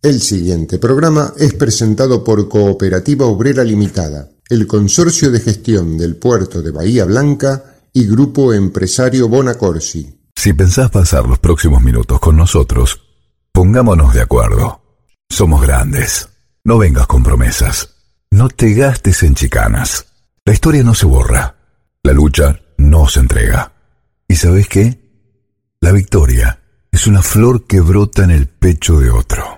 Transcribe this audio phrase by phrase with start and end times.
[0.00, 6.62] El siguiente programa es presentado por Cooperativa Obrera Limitada, el Consorcio de Gestión del Puerto
[6.62, 10.20] de Bahía Blanca y Grupo Empresario Bonacorsi.
[10.36, 13.00] Si pensás pasar los próximos minutos con nosotros,
[13.50, 14.80] pongámonos de acuerdo.
[15.28, 16.28] Somos grandes.
[16.62, 17.96] No vengas con promesas.
[18.30, 20.06] No te gastes en chicanas.
[20.44, 21.56] La historia no se borra.
[22.04, 23.72] La lucha no se entrega.
[24.28, 25.00] ¿Y sabes qué?
[25.80, 26.62] La victoria
[26.92, 29.57] es una flor que brota en el pecho de otro.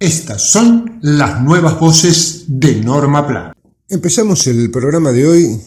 [0.00, 3.52] Estas son las nuevas voces de Norma Pla.
[3.88, 5.60] Empezamos el programa de hoy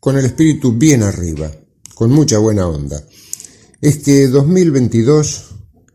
[0.00, 1.52] con el espíritu bien arriba,
[1.94, 3.00] con mucha buena onda.
[3.80, 5.50] Es que 2022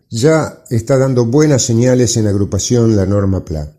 [0.09, 3.73] ya está dando buenas señales en agrupación La Norma Pla.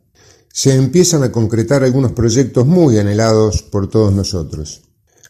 [0.53, 4.83] Se empiezan a concretar algunos proyectos muy anhelados por todos nosotros.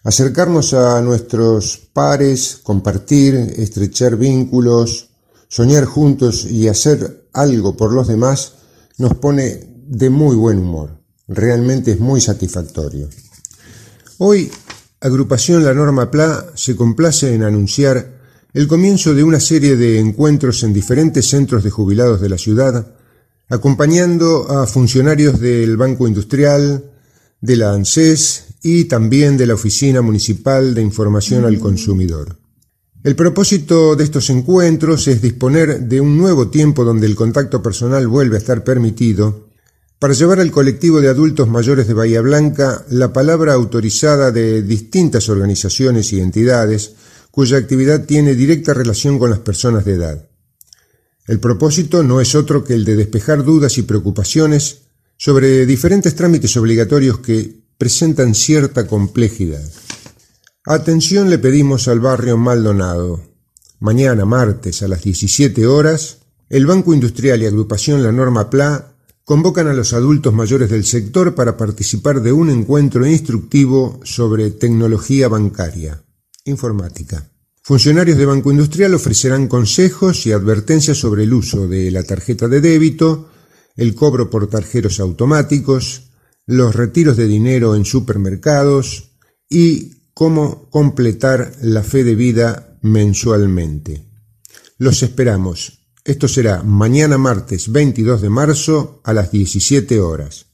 [0.03, 5.11] Acercarnos a nuestros pares, compartir, estrechar vínculos,
[5.47, 8.56] soñar juntos y hacer algo por los demás
[8.99, 11.01] nos pone de muy buen humor.
[11.29, 13.09] Realmente es muy satisfactorio.
[14.19, 14.51] Hoy,
[15.01, 18.17] Agrupación La Norma PLA se complace en anunciar
[18.55, 22.95] el comienzo de una serie de encuentros en diferentes centros de jubilados de la ciudad,
[23.49, 26.91] acompañando a funcionarios del Banco Industrial,
[27.41, 32.39] de la ANSES y también de la Oficina Municipal de Información al Consumidor.
[33.07, 38.09] El propósito de estos encuentros es disponer de un nuevo tiempo donde el contacto personal
[38.09, 39.47] vuelve a estar permitido
[40.01, 45.29] para llevar al colectivo de adultos mayores de Bahía Blanca la palabra autorizada de distintas
[45.29, 46.95] organizaciones y entidades
[47.31, 50.29] cuya actividad tiene directa relación con las personas de edad.
[51.29, 54.79] El propósito no es otro que el de despejar dudas y preocupaciones
[55.17, 59.63] sobre diferentes trámites obligatorios que presentan cierta complejidad.
[60.69, 63.23] Atención le pedimos al barrio Maldonado.
[63.79, 69.69] Mañana, martes, a las 17 horas, el Banco Industrial y Agrupación La Norma PLA convocan
[69.69, 76.03] a los adultos mayores del sector para participar de un encuentro instructivo sobre tecnología bancaria,
[76.47, 77.31] informática.
[77.63, 82.61] Funcionarios de Banco Industrial ofrecerán consejos y advertencias sobre el uso de la tarjeta de
[82.61, 83.29] débito,
[83.77, 86.11] el cobro por tarjeros automáticos,
[86.45, 89.13] los retiros de dinero en supermercados
[89.49, 94.07] y cómo completar la fe de vida mensualmente.
[94.79, 95.91] Los esperamos.
[96.07, 100.47] Esto será mañana martes 22 de marzo a las 17 horas,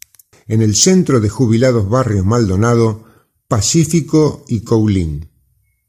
[0.48, 3.04] en el Centro de Jubilados Barrios Maldonado,
[3.46, 5.30] Pacífico y Coulín.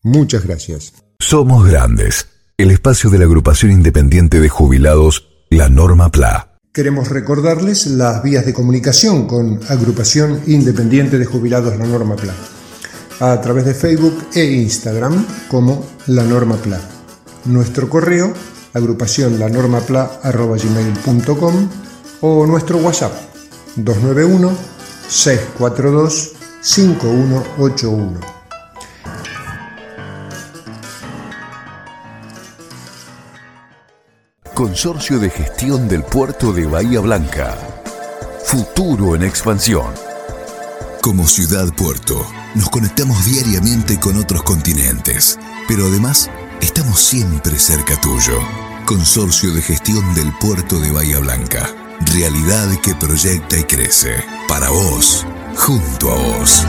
[0.03, 0.93] Muchas gracias.
[1.17, 6.59] Somos Grandes, el espacio de la agrupación independiente de jubilados, la Norma PLA.
[6.71, 12.35] Queremos recordarles las vías de comunicación con Agrupación Independiente de Jubilados La Norma PLA
[13.31, 16.77] a través de Facebook e Instagram como La Norma Pla.
[17.45, 18.33] Nuestro correo,
[18.73, 21.69] agrupación lanormapla.gmail.com
[22.19, 23.13] o nuestro WhatsApp
[23.77, 24.51] 291
[25.07, 28.19] 642 5181.
[34.53, 37.57] Consorcio de Gestión del Puerto de Bahía Blanca.
[38.43, 39.93] Futuro en expansión.
[41.01, 46.29] Como ciudad puerto nos conectamos diariamente con otros continentes, pero además
[46.61, 48.39] estamos siempre cerca tuyo.
[48.85, 51.69] Consorcio de Gestión del Puerto de Bahía Blanca.
[52.13, 54.23] Realidad que proyecta y crece.
[54.47, 55.25] Para vos,
[55.55, 56.65] junto a vos.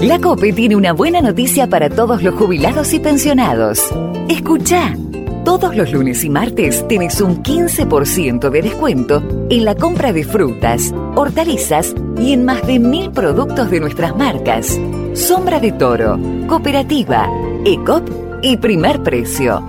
[0.00, 3.80] La COPE tiene una buena noticia para todos los jubilados y pensionados.
[4.28, 4.96] Escucha.
[5.44, 10.92] Todos los lunes y martes tienes un 15% de descuento en la compra de frutas,
[11.16, 14.78] hortalizas y en más de mil productos de nuestras marcas.
[15.14, 17.28] Sombra de Toro, Cooperativa,
[17.64, 18.08] ECOP
[18.42, 19.62] y Primer Precio.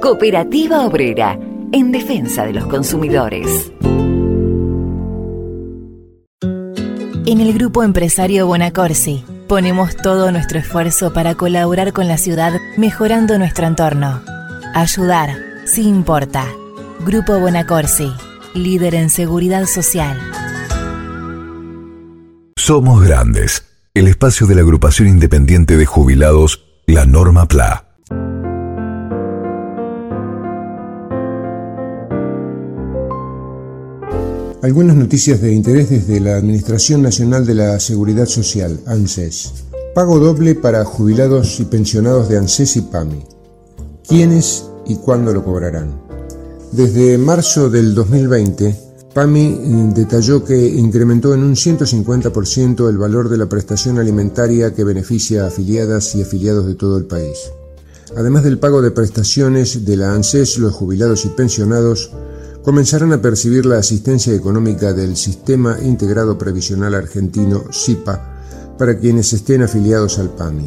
[0.00, 1.38] Cooperativa Obrera
[1.72, 3.72] en defensa de los consumidores.
[7.26, 13.38] En el grupo empresario Bonacorsi ponemos todo nuestro esfuerzo para colaborar con la ciudad mejorando
[13.38, 14.22] nuestro entorno.
[14.74, 16.46] Ayudar, sí importa.
[17.06, 18.12] Grupo Bonacorsi,
[18.54, 20.18] líder en seguridad social.
[22.56, 27.93] Somos Grandes, el espacio de la agrupación independiente de jubilados, la Norma PLA.
[34.64, 39.66] Algunas noticias de interés desde la Administración Nacional de la Seguridad Social, ANSES.
[39.94, 43.26] Pago doble para jubilados y pensionados de ANSES y PAMI.
[44.08, 46.00] ¿Quiénes y cuándo lo cobrarán?
[46.72, 48.74] Desde marzo del 2020,
[49.12, 54.82] PAMI eh, detalló que incrementó en un 150% el valor de la prestación alimentaria que
[54.82, 57.36] beneficia a afiliadas y afiliados de todo el país.
[58.16, 62.12] Además del pago de prestaciones de la ANSES, los jubilados y pensionados
[62.64, 69.62] comenzarán a percibir la asistencia económica del Sistema Integrado Previsional Argentino, SIPA, para quienes estén
[69.62, 70.66] afiliados al PAMI.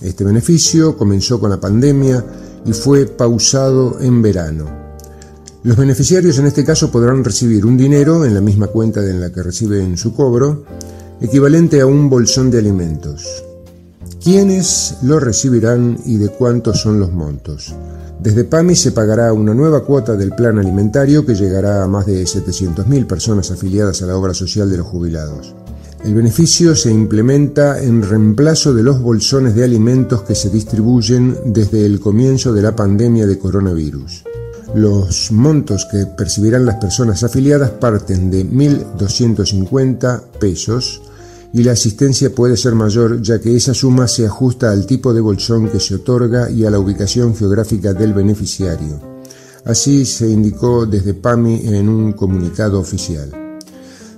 [0.00, 2.24] Este beneficio comenzó con la pandemia
[2.64, 4.80] y fue pausado en verano.
[5.62, 9.30] Los beneficiarios en este caso podrán recibir un dinero en la misma cuenta en la
[9.30, 10.64] que reciben su cobro,
[11.20, 13.44] equivalente a un bolsón de alimentos.
[14.22, 17.74] ¿Quiénes lo recibirán y de cuántos son los montos?
[18.22, 22.22] Desde PAMI se pagará una nueva cuota del plan alimentario que llegará a más de
[22.24, 25.54] 700.000 personas afiliadas a la obra social de los jubilados.
[26.04, 31.86] El beneficio se implementa en reemplazo de los bolsones de alimentos que se distribuyen desde
[31.86, 34.24] el comienzo de la pandemia de coronavirus.
[34.74, 41.00] Los montos que percibirán las personas afiliadas parten de 1.250 pesos
[41.52, 45.20] y la asistencia puede ser mayor ya que esa suma se ajusta al tipo de
[45.20, 49.00] bolsón que se otorga y a la ubicación geográfica del beneficiario.
[49.64, 53.30] Así se indicó desde PAMI en un comunicado oficial.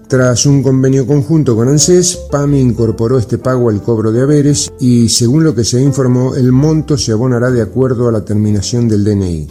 [0.08, 5.08] Tras un convenio conjunto con ANSES, PAMI incorporó este pago al cobro de haberes y,
[5.08, 9.04] según lo que se informó, el monto se abonará de acuerdo a la terminación del
[9.04, 9.48] DNI.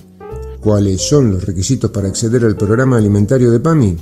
[0.61, 3.97] ¿Cuáles son los requisitos para acceder al programa alimentario de PAMI?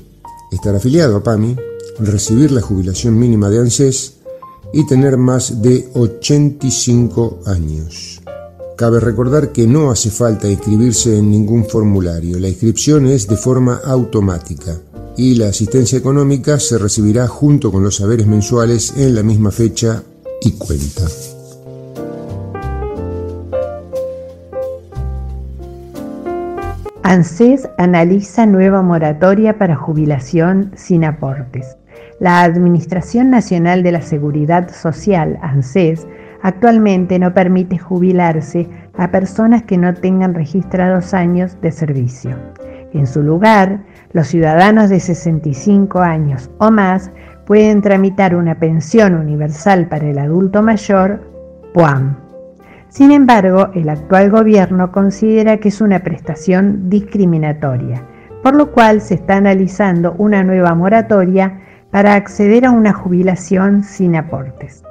[0.51, 1.55] Estar afiliado a PAMI,
[1.99, 4.15] recibir la jubilación mínima de ANSES
[4.73, 8.21] y tener más de 85 años.
[8.77, 13.81] Cabe recordar que no hace falta inscribirse en ningún formulario, la inscripción es de forma
[13.83, 14.77] automática
[15.17, 20.01] y la asistencia económica se recibirá junto con los saberes mensuales en la misma fecha
[20.41, 21.03] y cuenta.
[27.03, 31.78] ANSES analiza nueva moratoria para jubilación sin aportes.
[32.19, 36.07] La Administración Nacional de la Seguridad Social, ANSES,
[36.41, 38.67] actualmente no permite jubilarse
[38.97, 42.35] a personas que no tengan registrados años de servicio.
[42.93, 43.83] En su lugar,
[44.13, 47.11] los ciudadanos de 65 años o más
[47.45, 51.21] pueden tramitar una pensión universal para el adulto mayor,
[51.73, 52.29] PUAM
[52.89, 58.03] sin embargo, el actual gobierno considera que es una prestación discriminatoria,
[58.41, 64.15] por lo cual se está analizando una nueva moratoria para acceder a una jubilación sin
[64.15, 64.83] aportes.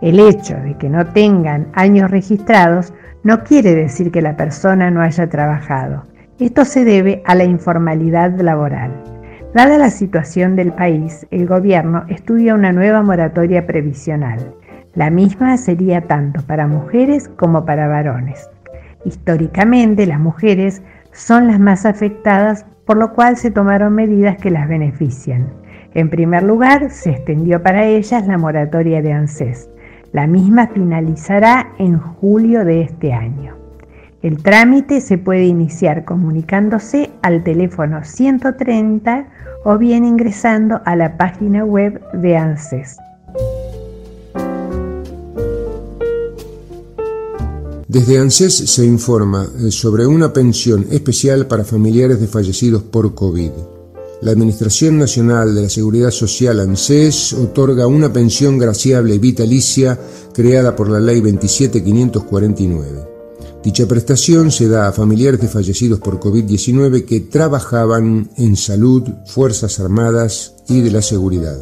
[0.00, 2.92] El hecho de que no tengan años registrados
[3.22, 6.04] no quiere decir que la persona no haya trabajado.
[6.38, 8.90] Esto se debe a la informalidad laboral.
[9.54, 14.54] Dada la situación del país, el gobierno estudia una nueva moratoria previsional.
[14.94, 18.48] La misma sería tanto para mujeres como para varones.
[19.04, 20.82] Históricamente las mujeres
[21.12, 25.61] son las más afectadas, por lo cual se tomaron medidas que las benefician.
[25.94, 29.68] En primer lugar, se extendió para ellas la moratoria de ANSES.
[30.12, 33.56] La misma finalizará en julio de este año.
[34.22, 39.26] El trámite se puede iniciar comunicándose al teléfono 130
[39.64, 42.96] o bien ingresando a la página web de ANSES.
[47.88, 53.50] Desde ANSES se informa eh, sobre una pensión especial para familiares de fallecidos por COVID.
[54.22, 59.98] La Administración Nacional de la Seguridad Social ANSES otorga una pensión graciable vitalicia
[60.32, 63.08] creada por la Ley 27549.
[63.64, 69.80] Dicha prestación se da a familiares de fallecidos por COVID-19 que trabajaban en salud, Fuerzas
[69.80, 71.58] Armadas y de la Seguridad.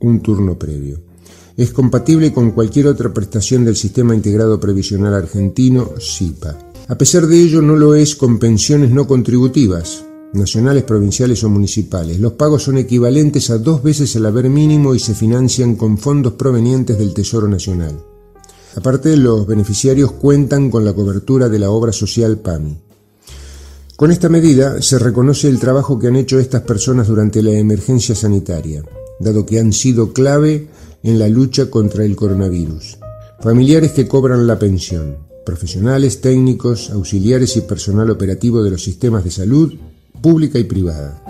[0.00, 1.13] un turno previo.
[1.56, 6.58] Es compatible con cualquier otra prestación del Sistema Integrado Previsional Argentino, SIPA.
[6.88, 12.18] A pesar de ello, no lo es con pensiones no contributivas, nacionales, provinciales o municipales.
[12.18, 16.32] Los pagos son equivalentes a dos veces el haber mínimo y se financian con fondos
[16.32, 18.00] provenientes del Tesoro Nacional.
[18.74, 22.76] Aparte, los beneficiarios cuentan con la cobertura de la obra social PAMI.
[23.94, 28.16] Con esta medida se reconoce el trabajo que han hecho estas personas durante la emergencia
[28.16, 28.82] sanitaria,
[29.20, 30.68] dado que han sido clave
[31.04, 32.98] en la lucha contra el coronavirus.
[33.40, 39.30] Familiares que cobran la pensión, profesionales, técnicos, auxiliares y personal operativo de los sistemas de
[39.30, 39.74] salud,
[40.20, 41.22] pública y privada.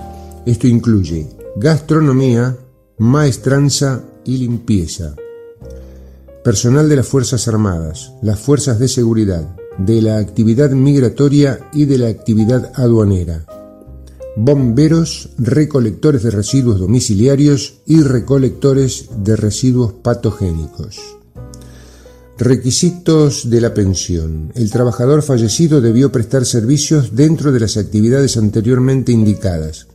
[0.47, 1.27] Esto incluye
[1.57, 2.57] gastronomía,
[2.99, 5.17] maestranza y limpieza.
[6.45, 11.99] Personal de las Fuerzas Armadas, las Fuerzas de Seguridad, de la actividad migratoria y de
[11.99, 13.45] la actividad aduanera.
[14.37, 20.99] Bomberos, recolectores de residuos domiciliarios y recolectores de residuos patogénicos.
[22.37, 24.51] Requisitos de la pensión.
[24.57, 29.87] El trabajador fallecido debió prestar servicios dentro de las actividades anteriormente indicadas.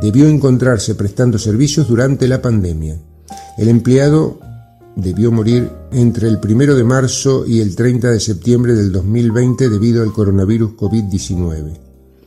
[0.00, 2.98] Debió encontrarse prestando servicios durante la pandemia.
[3.58, 4.40] El empleado
[4.96, 10.02] debió morir entre el 1 de marzo y el 30 de septiembre del 2020 debido
[10.02, 11.78] al coronavirus COVID-19.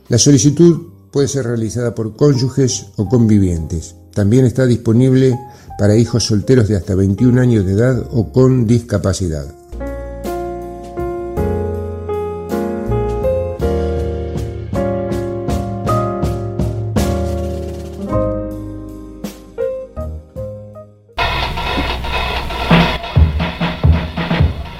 [0.08, 3.94] La solicitud puede ser realizada por cónyuges o convivientes.
[4.12, 5.34] También está disponible
[5.78, 9.46] para hijos solteros de hasta 21 años de edad o con discapacidad.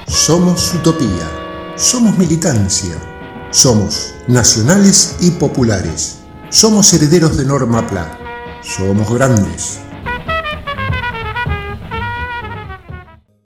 [0.07, 1.09] Somos utopía,
[1.77, 2.95] somos militancia,
[3.51, 6.16] somos nacionales y populares,
[6.51, 8.19] somos herederos de Norma Pla,
[8.63, 9.81] somos grandes.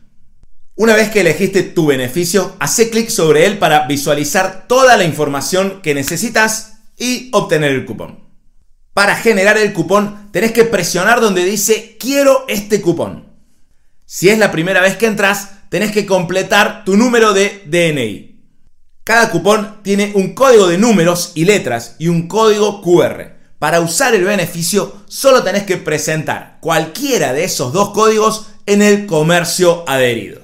[0.76, 5.82] Una vez que elegiste tu beneficio, hace clic sobre él para visualizar toda la información
[5.82, 8.20] que necesitas y obtener el cupón.
[8.94, 13.30] Para generar el cupón, tenés que presionar donde dice quiero este cupón.
[14.06, 18.31] Si es la primera vez que entras, tenés que completar tu número de DNI.
[19.12, 23.34] Cada cupón tiene un código de números y letras y un código QR.
[23.60, 29.08] Para usar el beneficio solo tenés que presentar cualquiera de esos dos códigos en el
[29.08, 30.44] comercio adherido.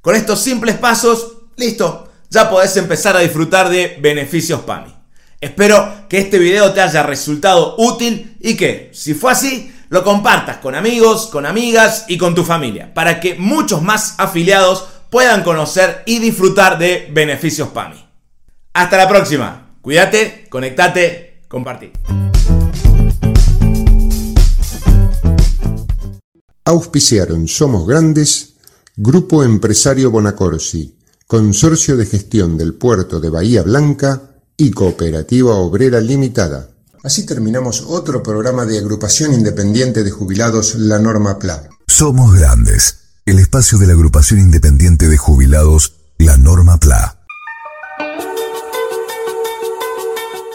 [0.00, 4.94] Con estos simples pasos, listo, ya podés empezar a disfrutar de beneficios PAMI.
[5.38, 10.56] Espero que este video te haya resultado útil y que, si fue así, lo compartas
[10.56, 16.02] con amigos, con amigas y con tu familia, para que muchos más afiliados puedan conocer
[16.06, 18.04] y disfrutar de beneficios PAMI.
[18.74, 19.76] Hasta la próxima.
[19.80, 21.92] Cuídate, conectate, compartí.
[26.64, 28.54] Auspiciaron Somos Grandes,
[28.94, 34.20] Grupo Empresario Bonacorsi, Consorcio de Gestión del Puerto de Bahía Blanca
[34.56, 36.68] y Cooperativa Obrera Limitada.
[37.02, 41.70] Así terminamos otro programa de agrupación independiente de jubilados La Norma PLA.
[41.86, 47.18] Somos Grandes, el espacio de la agrupación independiente de jubilados La Norma PLA.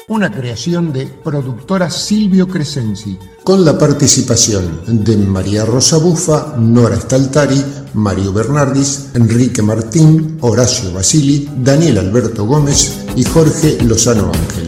[0.07, 7.63] Una creación de productora Silvio Crescenzi, con la participación de María Rosa Bufa, Nora Staltari,
[7.93, 14.62] Mario Bernardis, Enrique Martín, Horacio Basili, Daniel Alberto Gómez y Jorge Lozano Ángel.